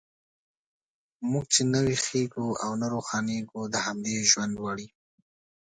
موږ 1.31 1.45
چې 1.53 1.61
نه 1.71 1.79
ویښیږو 1.87 2.47
او 2.63 2.71
نه 2.81 2.87
روښانیږو، 2.93 3.61
د 3.73 3.75
همدې 3.85 4.17
ژوند 4.31 4.53
وړ 4.57 4.77
یو. 4.85 4.91